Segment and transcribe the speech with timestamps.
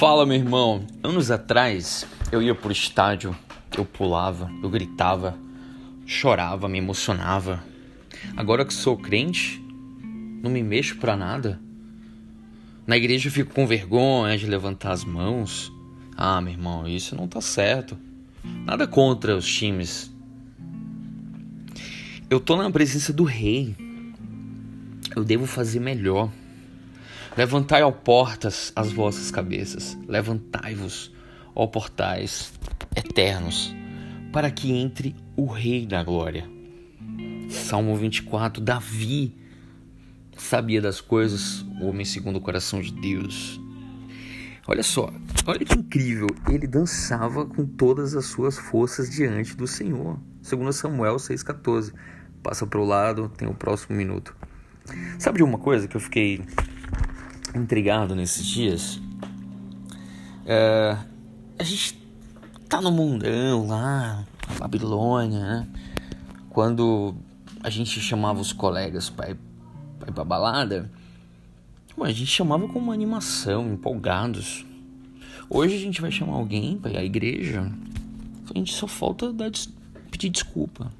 [0.00, 0.86] Fala, meu irmão.
[1.02, 3.36] Anos atrás, eu ia pro estádio,
[3.76, 5.36] eu pulava, eu gritava,
[6.06, 7.62] chorava, me emocionava.
[8.34, 9.62] Agora que sou crente,
[10.42, 11.60] não me mexo pra nada.
[12.86, 15.70] Na igreja eu fico com vergonha de levantar as mãos.
[16.16, 17.94] Ah, meu irmão, isso não tá certo.
[18.64, 20.10] Nada contra os times.
[22.30, 23.76] Eu tô na presença do rei.
[25.14, 26.32] Eu devo fazer melhor.
[27.36, 31.12] Levantai, ó portas, as vossas cabeças, levantai-vos,
[31.54, 32.52] ó portais
[32.96, 33.74] eternos,
[34.32, 36.48] para que entre o Rei da Glória.
[37.48, 39.36] Salmo 24, Davi
[40.36, 43.60] sabia das coisas, o homem segundo o coração de Deus.
[44.66, 45.12] Olha só,
[45.46, 50.18] olha que incrível, ele dançava com todas as suas forças diante do Senhor.
[50.42, 51.92] Segundo Samuel 6,14.
[52.42, 54.34] Passa para o lado, tem o próximo minuto.
[55.18, 56.42] Sabe de uma coisa que eu fiquei
[57.54, 59.00] intrigado nesses dias.
[60.46, 60.96] É,
[61.58, 62.00] a gente
[62.68, 65.68] tá no mundão lá, na Babilônia, né?
[66.48, 67.14] Quando
[67.62, 69.38] a gente chamava os colegas pra ir,
[69.98, 70.90] pra, ir pra balada,
[72.00, 74.64] a gente chamava com uma animação, empolgados.
[75.48, 77.70] Hoje a gente vai chamar alguém pra ir à igreja,
[78.54, 79.50] a gente só falta dar,
[80.10, 80.90] pedir desculpa,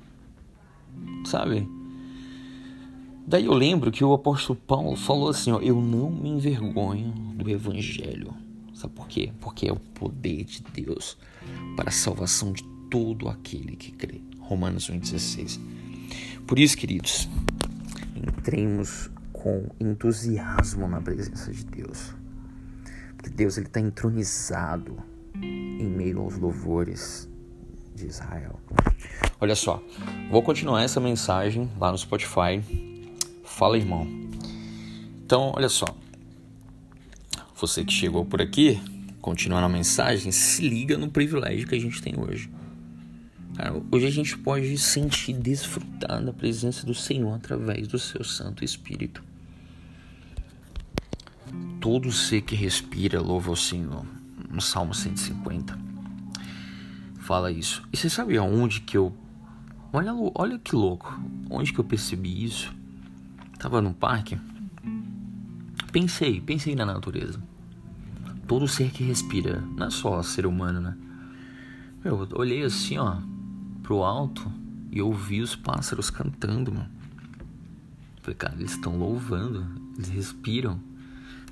[1.25, 1.67] sabe?
[3.31, 7.49] Daí eu lembro que o apóstolo Paulo falou assim: ó, Eu não me envergonho do
[7.49, 8.35] evangelho.
[8.75, 9.33] Sabe por quê?
[9.41, 11.17] Porque é o poder de Deus
[11.77, 14.21] para a salvação de todo aquele que crê.
[14.41, 15.61] Romanos 1,16.
[16.45, 17.29] Por isso, queridos,
[18.17, 22.13] entremos com entusiasmo na presença de Deus.
[23.17, 24.97] Porque Deus está entronizado
[25.41, 27.29] em meio aos louvores
[27.95, 28.59] de Israel.
[29.41, 29.81] Olha só,
[30.33, 32.90] vou continuar essa mensagem lá no Spotify
[33.51, 34.07] Fala, irmão.
[35.25, 35.85] Então, olha só.
[37.57, 38.81] Você que chegou por aqui,
[39.21, 42.49] continuando a mensagem, se liga no privilégio que a gente tem hoje.
[43.55, 48.65] Cara, hoje a gente pode sentir desfrutar da presença do Senhor através do seu Santo
[48.65, 49.23] Espírito.
[51.81, 54.07] Todo ser que respira louva ao Senhor.
[54.49, 55.79] No Salmo 150.
[57.19, 57.87] Fala isso.
[57.93, 59.15] E você sabe aonde que eu.
[59.93, 61.21] Olha, olha que louco.
[61.51, 62.80] Onde que eu percebi isso?
[63.61, 64.41] Tava no parque.
[65.93, 67.39] Pensei, pensei na natureza.
[68.47, 70.97] Todo ser que respira, não é só ser humano, né?
[72.03, 73.19] Eu olhei assim, ó,
[73.83, 74.51] pro alto
[74.91, 76.89] e ouvi os pássaros cantando, mano.
[78.23, 80.81] Falei, cara, eles estão louvando, eles respiram.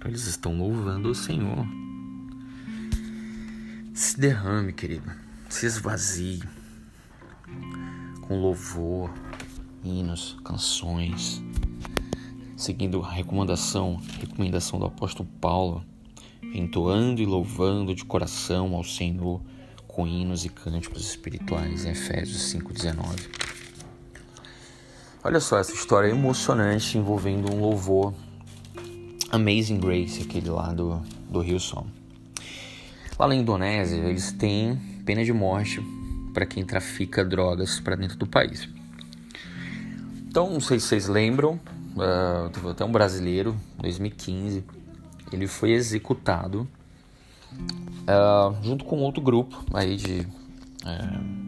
[0.02, 1.66] Eles estão louvando o Senhor.
[3.92, 5.10] Se derrame, querido.
[5.50, 6.42] Se esvazie
[8.22, 9.12] com louvor,
[9.84, 11.42] hinos, canções
[12.58, 15.84] seguindo a recomendação, recomendação do apóstolo Paulo,
[16.42, 19.40] entoando e louvando de coração ao Senhor
[19.86, 23.28] com hinos e cânticos espirituais em Efésios 5:19.
[25.22, 28.12] Olha só essa história emocionante envolvendo um louvor
[29.30, 31.86] Amazing Grace, aquele lá do, do Rio Som.
[33.16, 35.80] Lá na Indonésia, eles têm pena de morte
[36.34, 38.68] para quem trafica drogas para dentro do país.
[40.28, 41.60] Então, não sei se vocês lembram,
[41.98, 44.64] uh, até um brasileiro, 2015,
[45.32, 46.68] ele foi executado
[47.52, 50.20] uh, junto com outro grupo aí de
[50.84, 51.38] uh,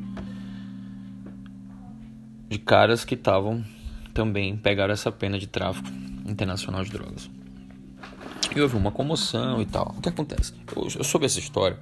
[2.48, 3.64] de caras que estavam
[4.12, 5.88] também pegaram essa pena de tráfico
[6.26, 7.30] internacional de drogas.
[8.54, 9.94] E houve uma comoção e tal.
[9.96, 10.52] O que acontece?
[10.74, 11.78] Eu, eu soube essa história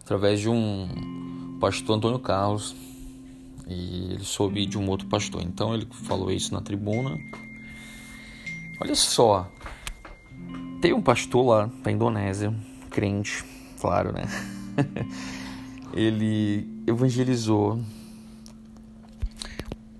[0.00, 2.74] através de um pastor Antônio Carlos
[3.68, 5.42] e ele soube de um outro pastor.
[5.42, 7.18] Então ele falou isso na tribuna
[8.78, 9.50] Olha só,
[10.82, 12.54] tem um pastor lá da Indonésia,
[12.90, 13.44] crente,
[13.80, 14.24] claro, né?
[15.94, 17.80] Ele evangelizou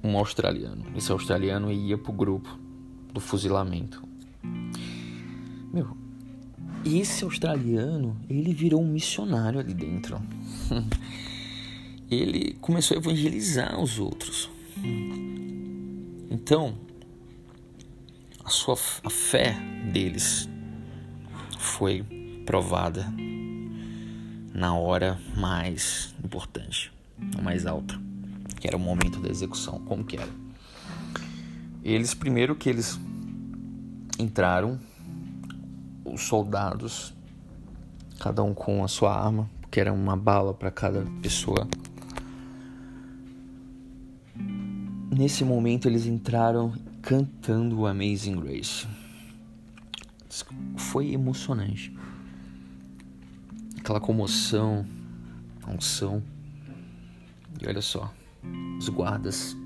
[0.05, 0.85] um australiano.
[0.95, 2.59] Esse australiano ia pro grupo
[3.13, 4.07] do fuzilamento.
[5.73, 5.97] Meu,
[6.85, 10.21] esse australiano, ele virou um missionário ali dentro.
[12.11, 14.51] ele começou a evangelizar os outros.
[16.31, 16.75] Então,
[18.47, 19.57] a sua a fé
[19.93, 20.49] deles
[21.59, 22.05] foi
[22.47, 23.05] provada
[24.55, 26.93] na hora mais importante,
[27.37, 28.01] a mais alta,
[28.61, 30.31] que era o momento da execução, como que era.
[31.83, 33.01] Eles primeiro que eles
[34.17, 34.79] entraram
[36.05, 37.13] os soldados
[38.21, 41.67] cada um com a sua arma, que era uma bala para cada pessoa.
[45.11, 46.73] Nesse momento eles entraram
[47.07, 48.85] cantando Amazing Grace.
[50.77, 51.97] Foi emocionante.
[53.79, 54.85] aquela comoção,
[55.63, 56.21] a unção.
[57.63, 58.13] E olha só,
[58.77, 59.57] os guardas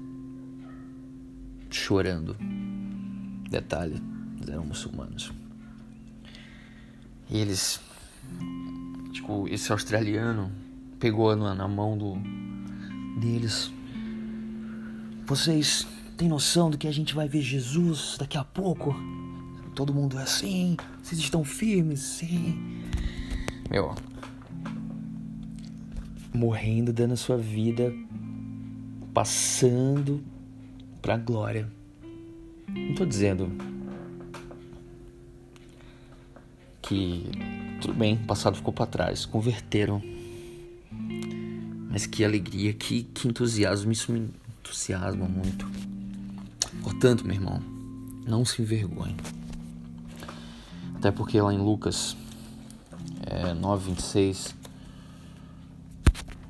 [1.70, 2.36] chorando.
[3.48, 4.02] Detalhe,
[4.46, 5.32] eram muçulmanos.
[7.30, 7.80] E eles,
[9.12, 10.52] tipo, esse australiano
[10.98, 12.16] pegou na, na mão do
[13.18, 13.72] deles.
[15.24, 15.86] Vocês
[16.20, 18.94] têm noção do que a gente vai ver Jesus daqui a pouco?
[19.74, 22.82] Todo mundo é assim, vocês estão firmes, sim.
[23.70, 23.94] Meu,
[26.34, 27.90] morrendo, dando a sua vida,
[29.14, 30.22] passando
[31.00, 31.66] pra glória.
[32.68, 33.50] Não tô dizendo
[36.82, 37.30] que
[37.80, 40.02] tudo bem, o passado ficou para trás, converteram.
[41.90, 44.28] Mas que alegria, que, que entusiasmo, isso me
[44.58, 45.89] entusiasma muito.
[46.82, 47.60] Portanto, meu irmão,
[48.26, 49.16] não se envergonhe.
[50.96, 52.16] Até porque lá em Lucas
[53.26, 54.54] é, 9, 26,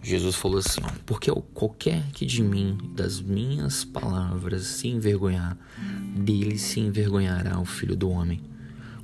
[0.02, 5.56] Jesus falou assim: Porque qualquer que de mim, das minhas palavras, se envergonhar,
[6.16, 8.40] dele se envergonhará o filho do homem,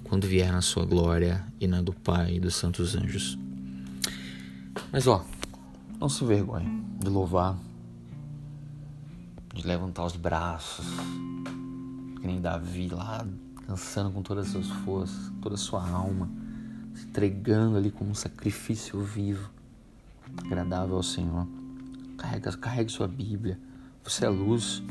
[0.05, 3.38] quando vier na sua glória e na do Pai e dos santos anjos.
[4.90, 5.25] Mas ó,
[6.00, 7.58] não se envergonhe de louvar,
[9.56, 10.87] de levantar os braços,
[12.20, 13.26] que nem Davi lá,
[13.67, 16.31] dançando com todas as suas forças, toda a sua alma,
[16.94, 19.50] se entregando ali como um sacrifício vivo
[20.44, 21.47] agradável ao Senhor.
[22.17, 23.58] Carrega, carregue sua Bíblia.
[24.05, 24.82] Você é luz.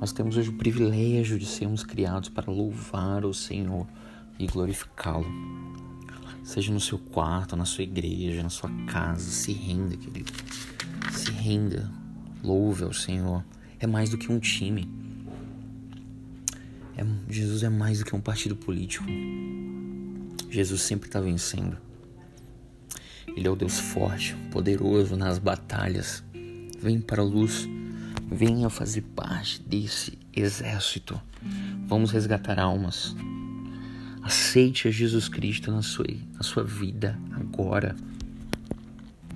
[0.00, 3.86] Nós temos hoje o privilégio de sermos criados para louvar o Senhor
[4.38, 5.26] e glorificá-lo.
[6.42, 10.32] Seja no seu quarto, na sua igreja, na sua casa, se renda, querido.
[11.10, 11.90] Se renda.
[12.42, 13.42] Louve ao Senhor.
[13.84, 14.88] É mais do que um time.
[16.96, 19.04] É, Jesus é mais do que um partido político.
[20.48, 21.76] Jesus sempre está vencendo.
[23.28, 26.24] Ele é o Deus forte, poderoso nas batalhas.
[26.80, 27.68] Vem para a luz,
[28.32, 31.20] venha fazer parte desse exército.
[31.86, 33.14] Vamos resgatar almas.
[34.22, 37.94] Aceite a Jesus Cristo na sua, na sua vida agora.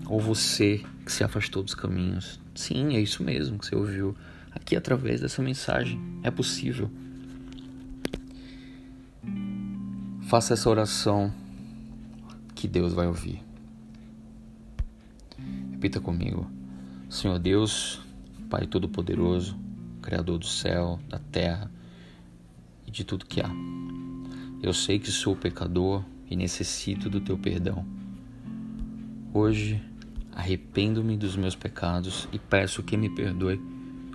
[0.06, 2.40] Ou você que se afastou dos caminhos.
[2.54, 4.16] Sim, é isso mesmo que você ouviu
[4.58, 6.00] aqui através dessa mensagem.
[6.22, 6.90] É possível.
[10.28, 11.32] Faça essa oração
[12.54, 13.40] que Deus vai ouvir.
[15.70, 16.50] Repita comigo.
[17.08, 18.00] Senhor Deus,
[18.50, 19.56] Pai Todo-Poderoso,
[20.02, 21.70] Criador do céu, da terra
[22.86, 23.50] e de tudo que há.
[24.62, 27.86] Eu sei que sou pecador e necessito do teu perdão.
[29.32, 29.82] Hoje
[30.32, 33.60] arrependo-me dos meus pecados e peço que me perdoe,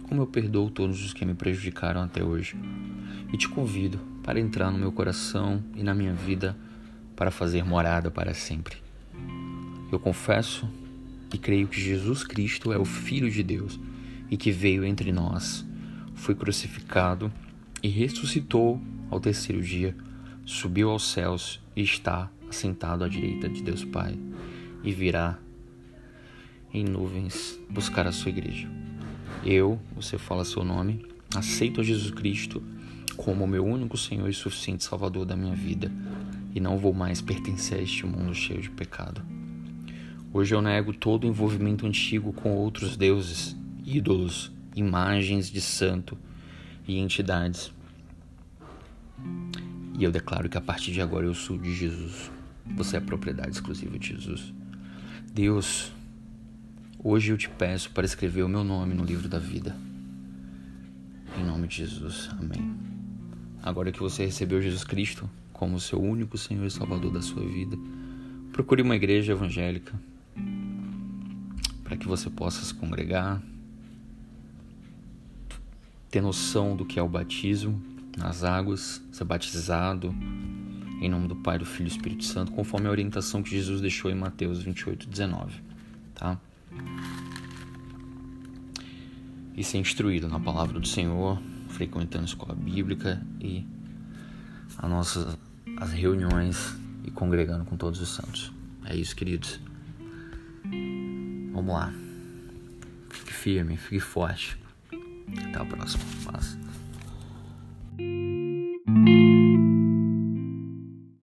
[0.03, 2.55] como eu perdoo todos os que me prejudicaram até hoje.
[3.31, 6.55] E te convido para entrar no meu coração e na minha vida
[7.15, 8.77] para fazer morada para sempre.
[9.91, 10.69] Eu confesso
[11.33, 13.79] e creio que Jesus Cristo é o Filho de Deus
[14.29, 15.65] e que veio entre nós,
[16.15, 17.31] foi crucificado
[17.81, 19.95] e ressuscitou ao terceiro dia,
[20.45, 24.17] subiu aos céus e está assentado à direita de Deus Pai
[24.83, 25.37] e virá
[26.73, 28.82] em nuvens buscar a sua igreja.
[29.45, 31.05] Eu, você fala seu nome,
[31.35, 32.63] aceito Jesus Cristo
[33.17, 35.91] como meu único Senhor e suficiente Salvador da minha vida
[36.55, 39.21] e não vou mais pertencer a este mundo cheio de pecado.
[40.31, 46.17] Hoje eu nego todo o envolvimento antigo com outros deuses, ídolos, imagens de santo
[46.87, 47.71] e entidades.
[49.99, 52.31] E eu declaro que a partir de agora eu sou de Jesus.
[52.75, 54.53] Você é propriedade exclusiva de Jesus.
[55.33, 55.91] Deus,
[57.03, 59.75] hoje eu te peço para escrever o meu nome no livro da vida.
[61.37, 62.29] Em nome de Jesus.
[62.39, 62.75] Amém.
[63.61, 67.77] Agora que você recebeu Jesus Cristo como seu único Senhor e Salvador da sua vida,
[68.51, 69.93] procure uma igreja evangélica
[71.83, 73.41] para que você possa se congregar,
[76.09, 77.81] ter noção do que é o batismo
[78.17, 80.13] nas águas, ser batizado
[81.01, 83.81] em nome do Pai, do Filho e do Espírito Santo, conforme a orientação que Jesus
[83.81, 85.61] deixou em Mateus 28, 19,
[86.15, 86.39] tá?
[89.55, 93.65] E ser instruído na palavra do Senhor, frequentando a escola bíblica e
[94.77, 95.37] a nossa,
[95.77, 98.51] as reuniões e congregando com todos os santos.
[98.85, 99.59] É isso, queridos.
[101.53, 101.93] Vamos lá.
[103.09, 104.57] Fique firme, fique forte.
[105.49, 106.03] Até a próxima.
[106.25, 106.57] Paz.